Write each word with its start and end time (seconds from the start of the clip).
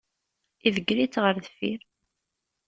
Idegger-itt 0.67 1.21
ɣer 1.23 1.33
deffir. 1.43 1.81